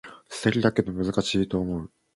[0.29, 1.91] 素敵だけど難しいと思う